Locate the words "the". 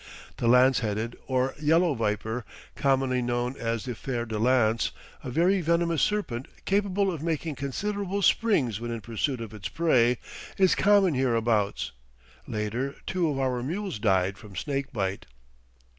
0.37-0.47, 3.85-3.93